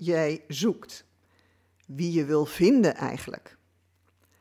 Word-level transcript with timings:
jij 0.00 0.44
zoekt. 0.48 1.04
Wie 1.86 2.12
je 2.12 2.24
wil 2.24 2.46
vinden 2.46 2.96
eigenlijk. 2.96 3.56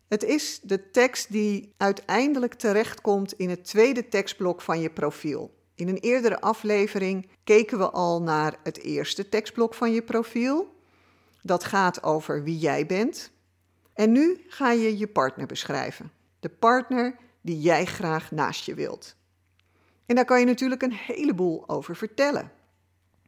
Het 0.08 0.23
is 0.23 0.59
de 0.63 0.91
tekst 0.91 1.31
die 1.31 1.73
uiteindelijk 1.77 2.54
terechtkomt 2.54 3.34
in 3.34 3.50
het 3.50 3.66
tweede 3.66 4.08
tekstblok 4.08 4.62
van 4.62 4.80
je 4.80 4.90
profiel. 4.90 5.58
In 5.76 5.88
een 5.88 5.98
eerdere 5.98 6.41
aflevering 6.41 7.30
keken 7.44 7.77
we 7.77 7.90
al 7.90 8.22
naar 8.22 8.55
het 8.64 8.80
eerste 8.81 9.30
tekstblok 9.30 9.73
van 9.73 9.91
je 9.91 10.02
profiel. 10.02 10.76
Dat 11.41 11.64
gaat 11.64 12.03
over 12.03 12.44
wie 12.44 12.58
jij 12.58 12.86
bent. 12.86 13.31
En 13.94 14.12
nu 14.12 14.45
ga 14.48 14.72
je 14.72 14.98
je 14.98 15.08
partner 15.08 15.45
beschrijven. 15.45 16.12
De 16.39 16.50
partner 16.50 17.16
die 17.41 17.59
jij 17.59 17.86
graag 17.86 18.31
naast 18.31 18.66
je 18.66 18.73
wilt. 18.73 19.16
En 20.05 20.16
daar 20.16 20.26
kan 20.26 20.39
je 20.39 20.45
natuurlijk 20.45 20.81
een 20.81 20.94
heleboel 20.94 21.70
over 21.70 21.95
vertellen. 21.95 22.52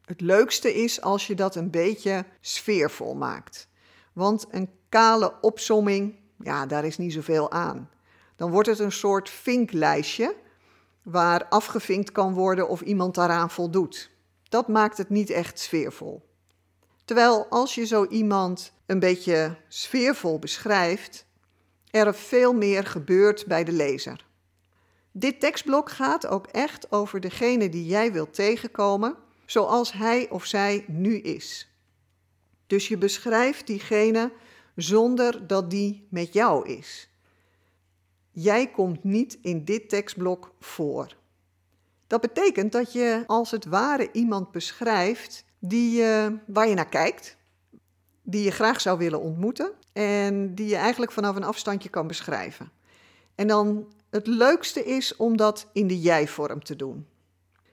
Het 0.04 0.20
leukste 0.20 0.74
is 0.74 1.00
als 1.00 1.26
je 1.26 1.34
dat 1.34 1.54
een 1.54 1.70
beetje 1.70 2.24
sfeervol 2.40 3.14
maakt. 3.14 3.68
Want 4.12 4.46
een 4.50 4.70
kale 4.88 5.34
opsomming, 5.40 6.14
ja, 6.38 6.66
daar 6.66 6.84
is 6.84 6.98
niet 6.98 7.12
zoveel 7.12 7.50
aan. 7.50 7.90
Dan 8.36 8.50
wordt 8.50 8.68
het 8.68 8.78
een 8.78 8.92
soort 8.92 9.30
vinklijstje 9.30 10.34
waar 11.02 11.46
afgevinkt 11.48 12.12
kan 12.12 12.34
worden 12.34 12.68
of 12.68 12.80
iemand 12.80 13.14
daaraan 13.14 13.50
voldoet. 13.50 14.10
Dat 14.48 14.68
maakt 14.68 14.98
het 14.98 15.08
niet 15.08 15.30
echt 15.30 15.58
sfeervol. 15.58 16.30
Terwijl 17.04 17.46
als 17.48 17.74
je 17.74 17.86
zo 17.86 18.06
iemand 18.06 18.72
een 18.86 18.98
beetje 18.98 19.56
sfeervol 19.68 20.38
beschrijft, 20.38 21.26
er 21.90 22.14
veel 22.14 22.52
meer 22.52 22.86
gebeurt 22.86 23.46
bij 23.46 23.64
de 23.64 23.72
lezer. 23.72 24.26
Dit 25.12 25.40
tekstblok 25.40 25.90
gaat 25.90 26.26
ook 26.26 26.46
echt 26.46 26.92
over 26.92 27.20
degene 27.20 27.68
die 27.68 27.86
jij 27.86 28.12
wilt 28.12 28.34
tegenkomen 28.34 29.16
zoals 29.46 29.92
hij 29.92 30.30
of 30.30 30.44
zij 30.44 30.84
nu 30.88 31.18
is. 31.18 31.72
Dus 32.66 32.88
je 32.88 32.98
beschrijft 32.98 33.66
diegene 33.66 34.32
zonder 34.76 35.46
dat 35.46 35.70
die 35.70 36.06
met 36.10 36.32
jou 36.32 36.68
is. 36.68 37.08
Jij 38.30 38.70
komt 38.70 39.04
niet 39.04 39.38
in 39.42 39.64
dit 39.64 39.88
tekstblok 39.88 40.54
voor. 40.60 41.16
Dat 42.06 42.20
betekent 42.20 42.72
dat 42.72 42.92
je 42.92 43.24
als 43.26 43.50
het 43.50 43.64
ware 43.64 44.08
iemand 44.12 44.50
beschrijft 44.50 45.44
die, 45.58 46.02
uh, 46.02 46.26
waar 46.46 46.68
je 46.68 46.74
naar 46.74 46.88
kijkt, 46.88 47.36
die 48.22 48.44
je 48.44 48.50
graag 48.50 48.80
zou 48.80 48.98
willen 48.98 49.20
ontmoeten 49.20 49.72
en 49.92 50.54
die 50.54 50.66
je 50.66 50.76
eigenlijk 50.76 51.12
vanaf 51.12 51.36
een 51.36 51.44
afstandje 51.44 51.88
kan 51.88 52.06
beschrijven. 52.06 52.70
En 53.34 53.46
dan 53.46 53.92
het 54.10 54.26
leukste 54.26 54.84
is 54.84 55.16
om 55.16 55.36
dat 55.36 55.68
in 55.72 55.86
de 55.86 56.00
jij-vorm 56.00 56.62
te 56.62 56.76
doen. 56.76 57.06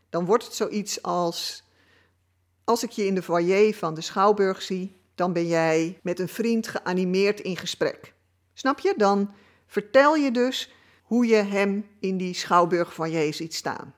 Dan 0.09 0.25
wordt 0.25 0.43
het 0.43 0.53
zoiets 0.53 1.01
als 1.01 1.63
als 2.69 2.83
ik 2.83 2.89
je 2.89 3.05
in 3.05 3.15
de 3.15 3.21
foyer 3.21 3.73
van 3.73 3.93
de 3.93 4.01
Schouwburg 4.01 4.61
zie, 4.61 4.95
dan 5.15 5.33
ben 5.33 5.47
jij 5.47 5.99
met 6.03 6.19
een 6.19 6.27
vriend 6.27 6.67
geanimeerd 6.67 7.39
in 7.39 7.57
gesprek. 7.57 8.13
Snap 8.53 8.79
je? 8.79 8.93
Dan 8.97 9.33
vertel 9.67 10.15
je 10.15 10.31
dus 10.31 10.73
hoe 11.03 11.25
je 11.25 11.35
hem 11.35 11.87
in 11.99 12.17
die 12.17 12.33
Schouwburg 12.33 12.93
foyer 12.93 13.33
ziet 13.33 13.53
staan. 13.53 13.93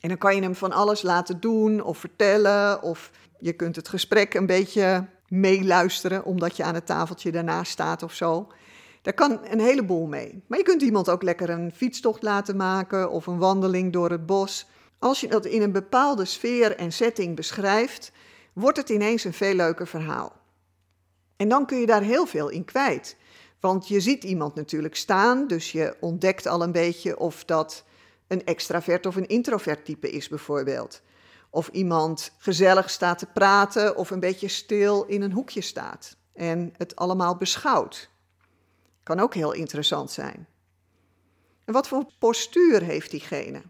En 0.00 0.08
dan 0.08 0.18
kan 0.18 0.34
je 0.34 0.42
hem 0.42 0.54
van 0.54 0.72
alles 0.72 1.02
laten 1.02 1.40
doen 1.40 1.82
of 1.82 1.98
vertellen, 1.98 2.82
of 2.82 3.10
je 3.38 3.52
kunt 3.52 3.76
het 3.76 3.88
gesprek 3.88 4.34
een 4.34 4.46
beetje 4.46 5.08
meeluisteren 5.28 6.24
omdat 6.24 6.56
je 6.56 6.64
aan 6.64 6.74
het 6.74 6.86
tafeltje 6.86 7.32
daarnaast 7.32 7.72
staat 7.72 8.02
of 8.02 8.12
zo. 8.14 8.52
Daar 9.02 9.14
kan 9.14 9.40
een 9.44 9.60
heleboel 9.60 10.06
mee. 10.06 10.42
Maar 10.46 10.58
je 10.58 10.64
kunt 10.64 10.82
iemand 10.82 11.08
ook 11.08 11.22
lekker 11.22 11.50
een 11.50 11.72
fietstocht 11.74 12.22
laten 12.22 12.56
maken 12.56 13.10
of 13.10 13.26
een 13.26 13.38
wandeling 13.38 13.92
door 13.92 14.10
het 14.10 14.26
bos. 14.26 14.66
Als 14.98 15.20
je 15.20 15.28
dat 15.28 15.46
in 15.46 15.62
een 15.62 15.72
bepaalde 15.72 16.24
sfeer 16.24 16.76
en 16.76 16.92
setting 16.92 17.36
beschrijft, 17.36 18.12
wordt 18.52 18.76
het 18.76 18.88
ineens 18.88 19.24
een 19.24 19.32
veel 19.32 19.54
leuker 19.54 19.86
verhaal. 19.86 20.36
En 21.36 21.48
dan 21.48 21.66
kun 21.66 21.78
je 21.78 21.86
daar 21.86 22.02
heel 22.02 22.26
veel 22.26 22.48
in 22.48 22.64
kwijt. 22.64 23.16
Want 23.60 23.88
je 23.88 24.00
ziet 24.00 24.24
iemand 24.24 24.54
natuurlijk 24.54 24.96
staan, 24.96 25.46
dus 25.46 25.72
je 25.72 25.96
ontdekt 26.00 26.46
al 26.46 26.62
een 26.62 26.72
beetje 26.72 27.18
of 27.18 27.44
dat 27.44 27.84
een 28.26 28.44
extravert 28.44 29.06
of 29.06 29.16
een 29.16 29.26
introvert 29.26 29.84
type 29.84 30.10
is, 30.10 30.28
bijvoorbeeld. 30.28 31.02
Of 31.50 31.68
iemand 31.68 32.32
gezellig 32.38 32.90
staat 32.90 33.18
te 33.18 33.26
praten 33.26 33.96
of 33.96 34.10
een 34.10 34.20
beetje 34.20 34.48
stil 34.48 35.04
in 35.04 35.22
een 35.22 35.32
hoekje 35.32 35.60
staat 35.60 36.16
en 36.32 36.74
het 36.76 36.96
allemaal 36.96 37.36
beschouwt. 37.36 38.10
Kan 39.02 39.20
ook 39.20 39.34
heel 39.34 39.52
interessant 39.52 40.10
zijn. 40.10 40.46
En 41.64 41.72
wat 41.72 41.88
voor 41.88 42.06
postuur 42.18 42.82
heeft 42.82 43.10
diegene? 43.10 43.62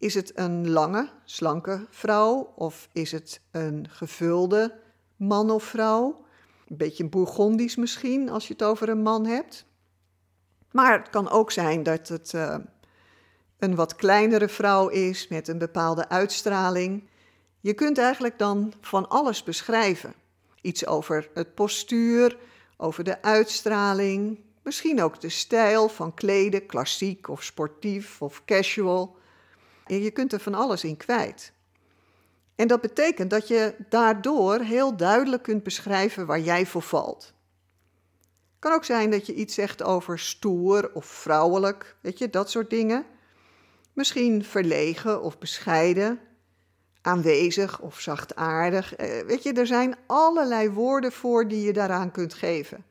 Is 0.00 0.14
het 0.14 0.38
een 0.38 0.70
lange, 0.70 1.08
slanke 1.24 1.86
vrouw 1.90 2.52
of 2.56 2.88
is 2.92 3.12
het 3.12 3.40
een 3.50 3.86
gevulde 3.90 4.78
man 5.16 5.50
of 5.50 5.64
vrouw? 5.64 6.24
Een 6.68 6.76
beetje 6.76 7.08
bourgondisch 7.08 7.76
misschien 7.76 8.28
als 8.28 8.46
je 8.46 8.52
het 8.52 8.62
over 8.62 8.88
een 8.88 9.02
man 9.02 9.26
hebt. 9.26 9.64
Maar 10.70 10.98
het 10.98 11.10
kan 11.10 11.30
ook 11.30 11.50
zijn 11.50 11.82
dat 11.82 12.08
het 12.08 12.32
uh, 12.32 12.56
een 13.58 13.74
wat 13.74 13.96
kleinere 13.96 14.48
vrouw 14.48 14.88
is 14.88 15.28
met 15.28 15.48
een 15.48 15.58
bepaalde 15.58 16.08
uitstraling. 16.08 17.08
Je 17.60 17.74
kunt 17.74 17.98
eigenlijk 17.98 18.38
dan 18.38 18.72
van 18.80 19.08
alles 19.08 19.42
beschrijven. 19.42 20.14
Iets 20.60 20.86
over 20.86 21.30
het 21.34 21.54
postuur, 21.54 22.38
over 22.76 23.04
de 23.04 23.22
uitstraling, 23.22 24.40
misschien 24.62 25.02
ook 25.02 25.20
de 25.20 25.28
stijl 25.28 25.88
van 25.88 26.14
kleden, 26.14 26.66
klassiek 26.66 27.28
of 27.28 27.42
sportief 27.42 28.22
of 28.22 28.44
casual 28.44 29.18
je 29.98 30.10
kunt 30.10 30.32
er 30.32 30.40
van 30.40 30.54
alles 30.54 30.84
in 30.84 30.96
kwijt. 30.96 31.52
En 32.54 32.68
dat 32.68 32.80
betekent 32.80 33.30
dat 33.30 33.48
je 33.48 33.74
daardoor 33.88 34.58
heel 34.58 34.96
duidelijk 34.96 35.42
kunt 35.42 35.62
beschrijven 35.62 36.26
waar 36.26 36.40
jij 36.40 36.66
voor 36.66 36.82
valt. 36.82 37.32
Kan 38.58 38.72
ook 38.72 38.84
zijn 38.84 39.10
dat 39.10 39.26
je 39.26 39.34
iets 39.34 39.54
zegt 39.54 39.82
over 39.82 40.18
stoer 40.18 40.90
of 40.94 41.04
vrouwelijk, 41.04 41.96
weet 42.00 42.18
je, 42.18 42.30
dat 42.30 42.50
soort 42.50 42.70
dingen. 42.70 43.04
Misschien 43.92 44.44
verlegen 44.44 45.22
of 45.22 45.38
bescheiden, 45.38 46.20
aanwezig 47.02 47.80
of 47.80 48.00
zachtaardig. 48.00 48.94
Eh, 48.94 49.26
weet 49.26 49.42
je, 49.42 49.52
er 49.52 49.66
zijn 49.66 49.96
allerlei 50.06 50.70
woorden 50.70 51.12
voor 51.12 51.48
die 51.48 51.62
je 51.64 51.72
daaraan 51.72 52.10
kunt 52.10 52.34
geven. 52.34 52.84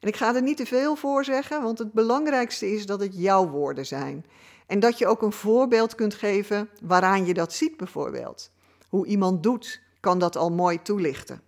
En 0.00 0.08
ik 0.08 0.16
ga 0.16 0.34
er 0.34 0.42
niet 0.42 0.56
te 0.56 0.66
veel 0.66 0.96
voor 0.96 1.24
zeggen, 1.24 1.62
want 1.62 1.78
het 1.78 1.92
belangrijkste 1.92 2.72
is 2.72 2.86
dat 2.86 3.00
het 3.00 3.14
jouw 3.16 3.48
woorden 3.48 3.86
zijn. 3.86 4.24
En 4.70 4.80
dat 4.80 4.98
je 4.98 5.06
ook 5.06 5.22
een 5.22 5.32
voorbeeld 5.32 5.94
kunt 5.94 6.14
geven 6.14 6.68
waaraan 6.82 7.26
je 7.26 7.34
dat 7.34 7.52
ziet, 7.52 7.76
bijvoorbeeld. 7.76 8.50
Hoe 8.88 9.06
iemand 9.06 9.42
doet, 9.42 9.80
kan 10.00 10.18
dat 10.18 10.36
al 10.36 10.50
mooi 10.50 10.82
toelichten. 10.82 11.42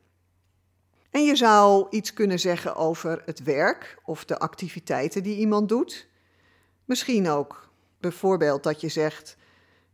En 1.11 1.25
je 1.25 1.37
zou 1.37 1.87
iets 1.91 2.13
kunnen 2.13 2.39
zeggen 2.39 2.77
over 2.77 3.23
het 3.25 3.43
werk 3.43 3.99
of 4.05 4.25
de 4.25 4.39
activiteiten 4.39 5.23
die 5.23 5.37
iemand 5.37 5.69
doet. 5.69 6.09
Misschien 6.85 7.29
ook 7.29 7.69
bijvoorbeeld 8.01 8.63
dat 8.63 8.81
je 8.81 8.89
zegt: 8.89 9.37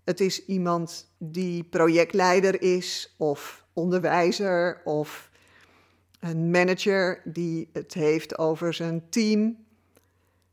het 0.04 0.20
is 0.20 0.44
iemand 0.44 1.10
die 1.18 1.64
projectleider 1.64 2.62
is, 2.62 3.14
of 3.18 3.64
onderwijzer, 3.72 4.80
of 4.84 5.30
een 6.20 6.50
manager 6.50 7.22
die 7.24 7.68
het 7.72 7.94
heeft 7.94 8.38
over 8.38 8.74
zijn 8.74 9.08
team. 9.10 9.66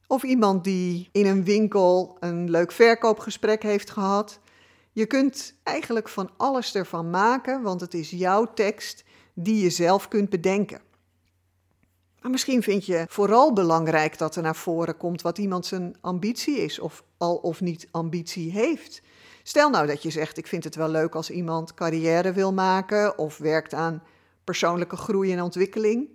Of 0.08 0.24
iemand 0.24 0.64
die 0.64 1.10
in 1.12 1.26
een 1.26 1.44
winkel 1.44 2.18
een 2.20 2.50
leuk 2.50 2.72
verkoopgesprek 2.72 3.64
heeft 3.64 3.90
gehad. 3.90 4.40
Je 4.92 5.06
kunt 5.06 5.56
eigenlijk 5.64 6.10
van 6.10 6.30
alles 6.38 6.76
ervan 6.76 7.10
maken, 7.10 7.62
want 7.62 7.82
het 7.82 7.94
is 7.94 8.10
jouw 8.10 8.54
tekst 8.54 9.04
die 9.34 9.64
je 9.64 9.70
zelf 9.70 10.08
kunt 10.08 10.30
bedenken. 10.30 10.82
Maar 12.22 12.32
misschien 12.32 12.64
vind 12.64 12.86
je 12.86 13.06
vooral 13.10 13.54
belangrijk 13.54 14.18
dat 14.18 14.36
er 14.36 14.42
naar 14.42 14.56
voren 14.56 14.98
komt 14.98 15.22
wat 15.22 15.38
iemand 15.38 15.66
zijn 15.66 15.96
ambitie 16.02 16.58
is, 16.58 16.80
of 16.80 17.04
al 17.18 17.36
of 17.36 17.62
niet 17.62 17.88
ambitie 17.92 18.52
heeft. 18.52 19.02
Stel 19.44 19.70
nou 19.70 19.88
dat 19.88 20.04
je 20.04 20.10
zegt: 20.10 20.38
Ik 20.38 20.48
vind 20.48 20.64
het 20.64 20.76
wel 20.76 20.90
leuk 20.90 21.16
als 21.16 21.30
iemand 21.30 21.74
carrière 21.74 22.34
wil 22.34 22.54
maken 22.54 23.18
of 23.18 23.38
werkt 23.38 23.74
aan 23.74 24.04
persoonlijke 24.44 24.96
groei 24.96 25.34
en 25.34 25.42
ontwikkeling. 25.42 26.08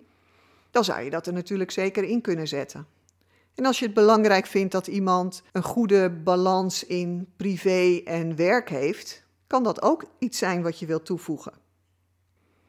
Dan 0.71 0.85
zou 0.85 1.01
je 1.01 1.11
dat 1.11 1.27
er 1.27 1.33
natuurlijk 1.33 1.71
zeker 1.71 2.05
in 2.05 2.21
kunnen 2.21 2.49
zetten. 2.49 2.87
En 3.55 3.67
als 3.67 3.79
je 3.79 3.85
het 3.85 3.95
belangrijk 3.95 4.47
vindt 4.47 4.73
dat 4.73 4.87
iemand 4.87 5.43
een 5.53 5.63
goede 5.63 6.11
balans 6.11 6.85
in 6.85 7.29
privé 7.37 8.01
en 8.05 8.37
werk 8.37 8.69
heeft, 8.69 9.25
kan 9.47 9.63
dat 9.63 9.83
ook 9.83 10.05
iets 10.19 10.39
zijn 10.39 10.63
wat 10.63 10.79
je 10.79 10.87
wilt 10.87 11.05
toevoegen. 11.05 11.53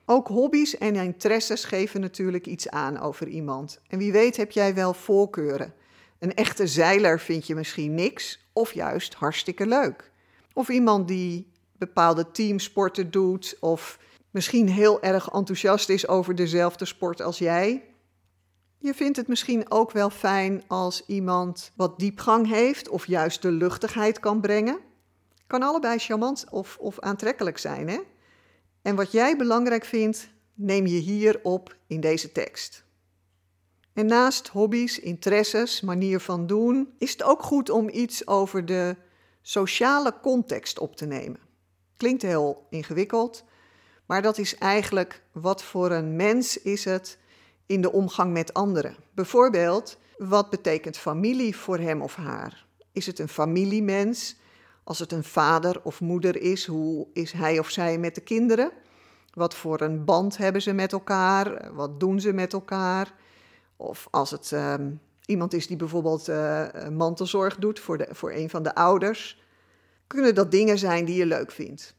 Ook 0.06 0.28
hobby's 0.28 0.78
en 0.78 0.95
interesses 0.95 1.63
geven 1.63 2.01
natuurlijk 2.01 2.48
iets 2.48 2.69
aan 2.69 3.00
over 3.00 3.28
iemand. 3.28 3.80
En 3.88 3.98
wie 3.98 4.12
weet 4.12 4.38
heb 4.38 4.51
jij 4.51 4.75
wel 4.75 4.94
voorkeuren. 4.94 5.74
Een 6.19 6.33
echte 6.33 6.68
zeiler 6.68 7.19
vind 7.19 7.48
je 7.48 7.56
misschien 7.56 7.95
niks, 7.95 8.48
of 8.54 8.74
juist 8.74 9.13
hartstikke 9.13 9.68
leuk. 9.68 10.12
Of 10.54 10.69
iemand 10.69 11.07
die 11.07 11.48
bepaalde 11.77 12.31
teamsporten 12.31 13.12
doet, 13.12 13.57
of 13.60 14.00
misschien 14.31 14.69
heel 14.69 15.01
erg 15.01 15.30
enthousiast 15.30 15.89
is 15.89 16.07
over 16.07 16.36
dezelfde 16.36 16.86
sport 16.86 17.22
als 17.22 17.38
jij. 17.38 17.84
Je 18.83 18.94
vindt 18.94 19.18
het 19.18 19.28
misschien 19.28 19.72
ook 19.72 19.92
wel 19.92 20.10
fijn 20.10 20.63
als 20.68 21.04
iemand 21.06 21.72
wat 21.75 22.00
diepgang 22.00 22.48
heeft 22.48 22.89
of 22.89 23.07
juist 23.07 23.42
de 23.42 23.51
luchtigheid 23.51 24.19
kan 24.19 24.42
brengen. 24.42 24.80
Kan 25.48 25.63
allebei 25.63 25.98
charmant 25.98 26.45
of, 26.50 26.78
of 26.80 27.00
aantrekkelijk 27.00 27.57
zijn, 27.57 27.89
hè? 27.89 28.00
En 28.81 28.95
wat 28.95 29.12
jij 29.12 29.38
belangrijk 29.38 29.86
vindt, 29.86 30.30
neem 30.54 30.86
je 30.86 30.98
hier 30.98 31.39
op 31.44 31.75
in 31.88 32.00
deze 32.00 32.31
tekst. 32.31 32.83
En 33.94 34.06
naast 34.06 34.48
hobby's, 34.48 35.00
interesses, 35.00 35.81
manier 35.81 36.19
van 36.19 36.48
doen, 36.48 36.94
is 36.98 37.12
het 37.12 37.24
ook 37.24 37.44
goed 37.44 37.69
om 37.69 37.89
iets 37.89 38.27
over 38.27 38.66
de 38.66 38.95
sociale 39.42 40.13
context 40.22 40.80
op 40.80 40.95
te 40.95 41.06
nemen. 41.06 41.39
Klinkt 41.98 42.22
heel 42.22 42.68
ingewikkeld, 42.69 43.44
maar 44.06 44.22
dat 44.22 44.38
is 44.38 44.56
eigenlijk 44.56 45.24
wat 45.31 45.63
voor 45.63 45.92
een 45.92 46.16
mens 46.16 46.62
is 46.62 46.86
het 46.86 47.19
in 47.72 47.82
de 47.82 47.92
omgang 47.92 48.34
met 48.34 48.54
anderen. 48.54 48.96
Bijvoorbeeld, 49.14 49.98
wat 50.18 50.50
betekent 50.50 50.98
familie 50.98 51.56
voor 51.56 51.78
hem 51.78 52.02
of 52.02 52.16
haar? 52.16 52.66
Is 52.92 53.06
het 53.06 53.20
een 53.20 53.30
familiemens? 53.30 54.36
Als 54.84 55.00
het 55.00 55.12
een 55.12 55.24
vader 55.24 55.82
of 55.84 56.02
moeder 56.02 56.42
is, 56.42 56.66
hoe 56.66 57.08
is 57.14 57.32
hij 57.32 57.60
of 57.60 57.70
zij 57.70 57.98
met 57.98 58.16
de 58.16 58.22
kinderen? 58.22 58.72
Wat 59.34 59.56
voor 59.56 59.82
een 59.82 60.06
band 60.06 60.38
hebben 60.38 60.62
ze 60.62 60.74
met 60.74 60.92
elkaar? 60.92 61.74
Wat 61.74 62.00
doen 62.00 62.20
ze 62.20 62.34
met 62.34 62.54
elkaar? 62.54 63.14
Of 63.76 64.08
als 64.12 64.32
het 64.32 64.52
ehm, 64.52 64.92
iemand 65.26 65.54
is 65.54 65.68
die 65.68 65.78
bijvoorbeeld 65.78 66.30
uh, 66.30 66.68
mantelzorg 66.90 67.56
doet 67.56 67.80
voor, 67.80 67.98
de, 67.98 68.08
voor 68.12 68.32
een 68.32 68.50
van 68.50 68.64
de 68.64 68.76
ouders, 68.76 69.44
kunnen 70.08 70.36
dat 70.36 70.52
dingen 70.52 70.78
zijn 70.78 71.06
die 71.06 71.16
je 71.16 71.26
leuk 71.26 71.52
vindt. 71.52 71.96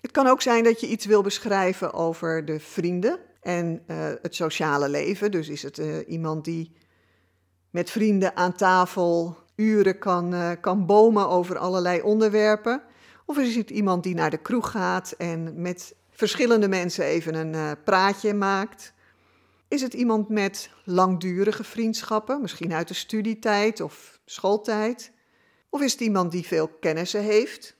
Het 0.00 0.10
kan 0.10 0.26
ook 0.26 0.42
zijn 0.42 0.64
dat 0.64 0.80
je 0.80 0.86
iets 0.86 1.06
wil 1.06 1.22
beschrijven 1.22 1.92
over 1.92 2.44
de 2.44 2.60
vrienden 2.60 3.18
en 3.42 3.82
uh, 3.86 3.96
het 4.22 4.34
sociale 4.34 4.88
leven. 4.88 5.30
Dus 5.30 5.48
is 5.48 5.62
het 5.62 5.78
uh, 5.78 5.96
iemand 6.06 6.44
die 6.44 6.72
met 7.70 7.90
vrienden 7.90 8.36
aan 8.36 8.52
tafel 8.52 9.36
uren 9.56 9.98
kan, 9.98 10.34
uh, 10.34 10.50
kan 10.60 10.86
bomen 10.86 11.28
over 11.28 11.58
allerlei 11.58 12.02
onderwerpen. 12.02 12.82
Of 13.26 13.38
is 13.38 13.56
het 13.56 13.70
iemand 13.70 14.02
die 14.02 14.14
naar 14.14 14.30
de 14.30 14.42
kroeg 14.42 14.70
gaat 14.70 15.14
en 15.18 15.60
met 15.62 15.94
verschillende 16.10 16.68
mensen 16.68 17.04
even 17.04 17.34
een 17.34 17.82
praatje 17.84 18.34
maakt. 18.34 18.92
Is 19.68 19.82
het 19.82 19.94
iemand 19.94 20.28
met 20.28 20.70
langdurige 20.84 21.64
vriendschappen, 21.64 22.40
misschien 22.40 22.72
uit 22.72 22.88
de 22.88 22.94
studietijd 22.94 23.80
of 23.80 24.20
schooltijd? 24.24 25.12
Of 25.68 25.80
is 25.80 25.92
het 25.92 26.00
iemand 26.00 26.32
die 26.32 26.46
veel 26.46 26.68
kennissen 26.68 27.22
heeft? 27.22 27.76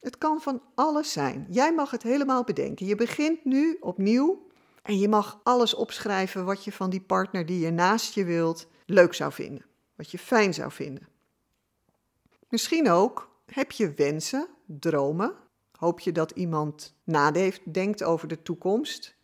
Het 0.00 0.18
kan 0.18 0.40
van 0.40 0.62
alles 0.74 1.12
zijn. 1.12 1.46
Jij 1.50 1.74
mag 1.74 1.90
het 1.90 2.02
helemaal 2.02 2.44
bedenken. 2.44 2.86
Je 2.86 2.94
begint 2.94 3.44
nu 3.44 3.76
opnieuw 3.80 4.45
en 4.86 4.98
je 4.98 5.08
mag 5.08 5.40
alles 5.42 5.74
opschrijven 5.74 6.44
wat 6.44 6.64
je 6.64 6.72
van 6.72 6.90
die 6.90 7.00
partner 7.00 7.46
die 7.46 7.58
je 7.58 7.70
naast 7.70 8.14
je 8.14 8.24
wilt 8.24 8.66
leuk 8.84 9.14
zou 9.14 9.32
vinden. 9.32 9.64
Wat 9.94 10.10
je 10.10 10.18
fijn 10.18 10.54
zou 10.54 10.72
vinden. 10.72 11.08
Misschien 12.48 12.90
ook 12.90 13.30
heb 13.46 13.72
je 13.72 13.94
wensen, 13.94 14.48
dromen. 14.66 15.34
Hoop 15.72 16.00
je 16.00 16.12
dat 16.12 16.30
iemand 16.30 16.94
nadenkt 17.04 18.02
over 18.02 18.28
de 18.28 18.42
toekomst. 18.42 19.14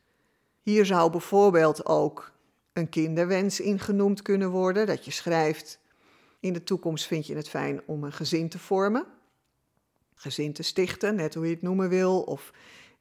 Hier 0.62 0.86
zou 0.86 1.10
bijvoorbeeld 1.10 1.86
ook 1.86 2.32
een 2.72 2.88
kinderwens 2.88 3.60
in 3.60 3.78
genoemd 3.78 4.22
kunnen 4.22 4.50
worden. 4.50 4.86
Dat 4.86 5.04
je 5.04 5.10
schrijft: 5.10 5.80
In 6.40 6.52
de 6.52 6.64
toekomst 6.64 7.06
vind 7.06 7.26
je 7.26 7.36
het 7.36 7.48
fijn 7.48 7.82
om 7.86 8.04
een 8.04 8.12
gezin 8.12 8.48
te 8.48 8.58
vormen. 8.58 9.06
Gezin 10.14 10.52
te 10.52 10.62
stichten, 10.62 11.14
net 11.14 11.34
hoe 11.34 11.46
je 11.46 11.54
het 11.54 11.62
noemen 11.62 11.88
wil. 11.88 12.22
Of 12.22 12.52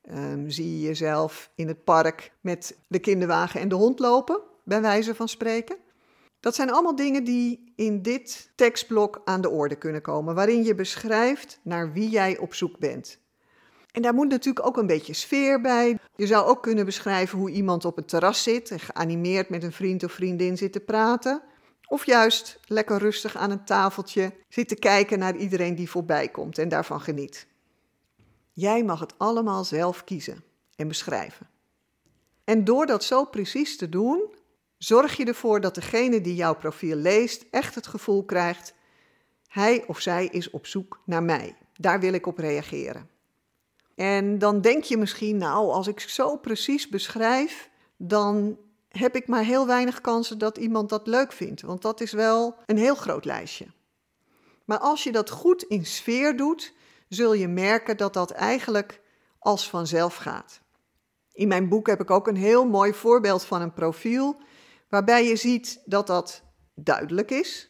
um, 0.09 0.49
zie 0.49 0.79
je 0.79 0.87
jezelf 0.87 1.51
in 1.55 1.67
het 1.67 1.83
park 1.83 2.31
met 2.41 2.77
de 2.87 2.99
kinderwagen 2.99 3.59
en 3.59 3.69
de 3.69 3.75
hond 3.75 3.99
lopen, 3.99 4.41
bij 4.63 4.81
wijze 4.81 5.15
van 5.15 5.27
spreken. 5.27 5.77
Dat 6.39 6.55
zijn 6.55 6.71
allemaal 6.71 6.95
dingen 6.95 7.23
die 7.23 7.73
in 7.75 8.01
dit 8.01 8.51
tekstblok 8.55 9.21
aan 9.25 9.41
de 9.41 9.49
orde 9.49 9.75
kunnen 9.75 10.01
komen, 10.01 10.35
waarin 10.35 10.63
je 10.63 10.75
beschrijft 10.75 11.59
naar 11.63 11.93
wie 11.93 12.09
jij 12.09 12.37
op 12.37 12.53
zoek 12.53 12.79
bent. 12.79 13.19
En 13.91 14.01
daar 14.01 14.13
moet 14.13 14.29
natuurlijk 14.29 14.65
ook 14.65 14.77
een 14.77 14.87
beetje 14.87 15.13
sfeer 15.13 15.61
bij. 15.61 15.97
Je 16.15 16.27
zou 16.27 16.45
ook 16.45 16.63
kunnen 16.63 16.85
beschrijven 16.85 17.37
hoe 17.37 17.51
iemand 17.51 17.85
op 17.85 17.95
het 17.95 18.07
terras 18.07 18.43
zit 18.43 18.71
en 18.71 18.79
geanimeerd 18.79 19.49
met 19.49 19.63
een 19.63 19.71
vriend 19.71 20.03
of 20.03 20.11
vriendin 20.11 20.57
zit 20.57 20.73
te 20.73 20.79
praten. 20.79 21.41
Of 21.87 22.05
juist 22.05 22.59
lekker 22.65 22.97
rustig 22.97 23.35
aan 23.35 23.51
een 23.51 23.65
tafeltje 23.65 24.33
zit 24.49 24.67
te 24.67 24.75
kijken 24.75 25.19
naar 25.19 25.35
iedereen 25.35 25.75
die 25.75 25.89
voorbij 25.89 26.27
komt 26.27 26.57
en 26.57 26.69
daarvan 26.69 27.01
geniet. 27.01 27.47
Jij 28.53 28.83
mag 28.83 28.99
het 28.99 29.13
allemaal 29.17 29.63
zelf 29.63 30.03
kiezen 30.03 30.43
en 30.75 30.87
beschrijven. 30.87 31.49
En 32.43 32.63
door 32.63 32.85
dat 32.85 33.03
zo 33.03 33.25
precies 33.25 33.77
te 33.77 33.89
doen, 33.89 34.33
zorg 34.77 35.17
je 35.17 35.25
ervoor 35.25 35.61
dat 35.61 35.75
degene 35.75 36.21
die 36.21 36.35
jouw 36.35 36.55
profiel 36.55 36.95
leest 36.95 37.45
echt 37.51 37.75
het 37.75 37.87
gevoel 37.87 38.23
krijgt: 38.23 38.73
hij 39.47 39.83
of 39.87 39.99
zij 39.99 40.25
is 40.25 40.49
op 40.49 40.67
zoek 40.67 41.01
naar 41.05 41.23
mij. 41.23 41.55
Daar 41.73 41.99
wil 41.99 42.13
ik 42.13 42.27
op 42.27 42.37
reageren. 42.37 43.09
En 43.95 44.39
dan 44.39 44.61
denk 44.61 44.83
je 44.83 44.97
misschien, 44.97 45.37
nou, 45.37 45.71
als 45.71 45.87
ik 45.87 45.99
zo 45.99 46.37
precies 46.37 46.89
beschrijf, 46.89 47.69
dan 47.97 48.57
heb 48.89 49.15
ik 49.15 49.27
maar 49.27 49.43
heel 49.43 49.67
weinig 49.67 50.01
kansen 50.01 50.37
dat 50.37 50.57
iemand 50.57 50.89
dat 50.89 51.07
leuk 51.07 51.31
vindt. 51.31 51.61
Want 51.61 51.81
dat 51.81 52.01
is 52.01 52.11
wel 52.11 52.55
een 52.65 52.77
heel 52.77 52.95
groot 52.95 53.25
lijstje. 53.25 53.67
Maar 54.65 54.79
als 54.79 55.03
je 55.03 55.11
dat 55.11 55.29
goed 55.29 55.63
in 55.63 55.85
sfeer 55.85 56.37
doet, 56.37 56.73
zul 57.13 57.33
je 57.33 57.47
merken 57.47 57.97
dat 57.97 58.13
dat 58.13 58.31
eigenlijk 58.31 59.01
als 59.39 59.69
vanzelf 59.69 60.15
gaat. 60.15 60.61
In 61.31 61.47
mijn 61.47 61.69
boek 61.69 61.87
heb 61.87 62.01
ik 62.01 62.11
ook 62.11 62.27
een 62.27 62.35
heel 62.35 62.65
mooi 62.65 62.93
voorbeeld 62.93 63.45
van 63.45 63.61
een 63.61 63.73
profiel, 63.73 64.41
waarbij 64.89 65.27
je 65.27 65.35
ziet 65.35 65.81
dat 65.85 66.07
dat 66.07 66.43
duidelijk 66.75 67.31
is, 67.31 67.69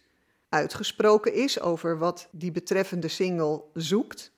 uitgesproken 0.49 1.33
is 1.33 1.59
over 1.59 1.97
wat 1.97 2.27
die 2.31 2.51
betreffende 2.51 3.07
single 3.07 3.63
zoekt. 3.73 4.31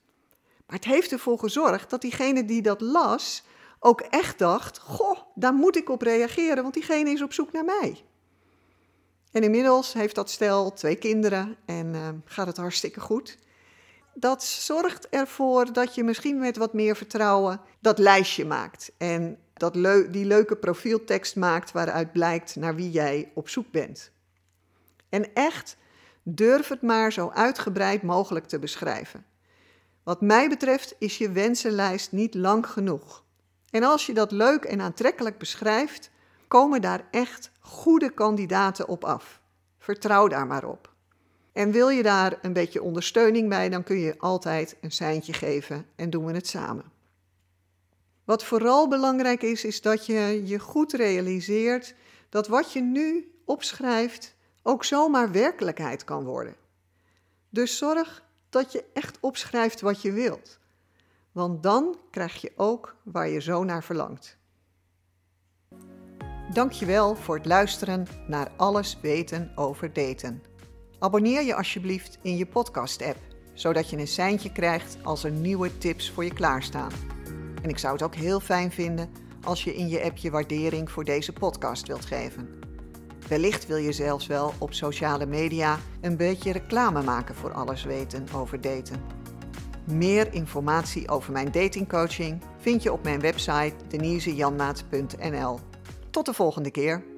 Maar 0.66 0.76
het 0.76 0.86
heeft 0.86 1.12
ervoor 1.12 1.40
gezorgd 1.40 1.90
dat 1.90 2.02
diegene 2.02 2.46
die 2.46 2.62
dat 2.62 2.82
las 2.82 3.44
ook 3.80 4.02
echt 4.02 4.40
dacht: 4.40 4.80
Goh, 4.80 5.20
daar 5.36 5.54
moet 5.54 5.76
ik 5.76 5.90
op 5.90 6.02
reageren, 6.02 6.62
want 6.62 6.74
diegene 6.74 7.10
is 7.10 7.22
op 7.22 7.34
zoek 7.34 7.52
naar 7.52 7.66
mij. 7.66 8.06
En 9.32 9.44
inmiddels 9.44 9.94
heeft 9.94 10.16
dat 10.16 10.30
stel 10.30 10.74
twee 10.74 10.96
kinderen 10.96 11.58
en 11.66 11.94
uh, 11.94 12.08
gaat 12.26 12.48
het 12.48 12.58
hartstikke 12.58 13.00
goed. 13.00 13.38
Dat 14.14 14.44
zorgt 14.44 15.10
ervoor 15.10 15.74
dat 15.74 15.96
je 15.96 16.04
misschien 16.04 16.40
met 16.40 16.58
wat 16.58 16.74
meer 16.74 16.96
vertrouwen 16.96 17.62
dat 17.80 17.98
lijstje 17.98 18.46
maakt. 18.46 18.92
En 18.98 19.38
dat 19.54 19.74
die 20.14 20.26
leuke 20.26 20.56
profieltekst 20.56 21.36
maakt 21.36 21.72
waaruit 21.72 22.12
blijkt 22.12 22.56
naar 22.56 22.76
wie 22.76 22.92
jij 22.92 23.32
op 23.34 23.50
zoek 23.50 23.72
bent. 23.72 24.12
En 25.10 25.34
echt, 25.34 25.78
durf 26.24 26.68
het 26.68 26.82
maar 26.82 27.12
zo 27.12 27.30
uitgebreid 27.30 28.02
mogelijk 28.02 28.46
te 28.46 28.60
beschrijven. 28.60 29.26
Wat 30.04 30.22
mij 30.22 30.50
betreft 30.50 30.96
is 31.00 31.18
je 31.18 31.32
wensenlijst 31.32 32.12
niet 32.12 32.34
lang 32.34 32.68
genoeg. 32.68 33.24
En 33.70 33.84
als 33.84 34.06
je 34.06 34.14
dat 34.14 34.32
leuk 34.32 34.64
en 34.64 34.82
aantrekkelijk 34.82 35.38
beschrijft, 35.38 36.12
komen 36.48 36.82
daar 36.82 37.08
echt 37.12 37.52
goede 37.60 38.10
kandidaten 38.10 38.88
op 38.88 39.04
af. 39.04 39.42
Vertrouw 39.78 40.28
daar 40.28 40.48
maar 40.48 40.66
op. 40.66 40.93
En 41.54 41.72
wil 41.72 41.90
je 41.90 42.04
daar 42.04 42.38
een 42.42 42.54
beetje 42.54 42.82
ondersteuning 42.82 43.50
bij, 43.50 43.70
dan 43.70 43.84
kun 43.84 44.00
je 44.00 44.16
altijd 44.18 44.78
een 44.82 44.92
seintje 44.92 45.34
geven 45.34 45.86
en 45.96 46.10
doen 46.10 46.26
we 46.26 46.34
het 46.34 46.48
samen. 46.48 46.92
Wat 48.24 48.44
vooral 48.44 48.88
belangrijk 48.88 49.42
is, 49.42 49.64
is 49.64 49.82
dat 49.82 50.06
je 50.06 50.42
je 50.46 50.60
goed 50.60 50.94
realiseert 50.94 51.96
dat 52.30 52.48
wat 52.48 52.74
je 52.74 52.82
nu 52.82 53.32
opschrijft 53.46 54.36
ook 54.64 54.84
zomaar 54.84 55.32
werkelijkheid 55.32 56.04
kan 56.04 56.24
worden. 56.24 56.56
Dus 57.50 57.78
zorg 57.78 58.24
dat 58.50 58.72
je 58.72 58.84
echt 58.94 59.18
opschrijft 59.20 59.82
wat 59.82 60.02
je 60.02 60.12
wilt. 60.12 60.60
Want 61.32 61.64
dan 61.64 61.98
krijg 62.12 62.42
je 62.42 62.52
ook 62.56 62.96
waar 63.04 63.28
je 63.28 63.42
zo 63.42 63.64
naar 63.64 63.84
verlangt. 63.84 64.38
Dankjewel 66.54 67.16
voor 67.16 67.36
het 67.36 67.46
luisteren 67.46 68.08
naar 68.28 68.52
Alles 68.58 68.98
weten 69.02 69.52
over 69.56 69.94
daten. 69.94 70.53
Abonneer 71.04 71.44
je 71.44 71.56
alsjeblieft 71.56 72.18
in 72.22 72.38
je 72.38 72.46
podcast-app, 72.46 73.18
zodat 73.54 73.90
je 73.90 73.98
een 73.98 74.08
seintje 74.08 74.52
krijgt 74.52 74.98
als 75.02 75.24
er 75.24 75.32
nieuwe 75.32 75.78
tips 75.78 76.12
voor 76.12 76.24
je 76.24 76.34
klaarstaan. 76.34 76.92
En 77.62 77.70
ik 77.70 77.78
zou 77.78 77.94
het 77.94 78.04
ook 78.04 78.16
heel 78.16 78.40
fijn 78.40 78.72
vinden 78.72 79.10
als 79.44 79.64
je 79.64 79.76
in 79.76 79.90
je 79.90 80.04
app 80.04 80.18
je 80.18 80.32
waardering 80.32 80.92
voor 80.92 81.04
deze 81.04 81.34
podcast 81.34 81.88
wilt 81.88 82.06
geven. 82.06 82.50
Wellicht 83.28 83.68
wil 83.68 83.78
je 83.78 83.92
zelfs 83.92 84.28
wel 84.28 84.54
op 84.58 84.74
sociale 84.74 85.26
media 85.26 85.80
een 86.02 86.18
beetje 86.18 86.52
reclame 86.52 87.02
maken 87.02 87.36
voor 87.36 87.54
alles 87.54 87.84
weten 87.84 88.28
over 88.36 88.62
daten. 88.62 89.02
Meer 89.86 90.34
informatie 90.34 91.10
over 91.10 91.32
mijn 91.32 91.52
datingcoaching 91.52 92.42
vind 92.58 92.84
je 92.84 92.92
op 92.92 93.04
mijn 93.04 93.20
website 93.20 93.74
denisejanmaat.nl. 93.88 95.60
Tot 96.10 96.26
de 96.26 96.34
volgende 96.34 96.72
keer. 96.72 97.13